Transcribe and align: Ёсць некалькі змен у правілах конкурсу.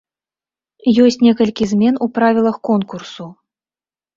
Ёсць 1.03 1.21
некалькі 1.27 1.63
змен 1.73 2.01
у 2.07 2.09
правілах 2.17 2.57
конкурсу. 2.71 3.29